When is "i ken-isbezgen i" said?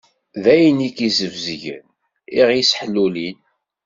0.87-2.41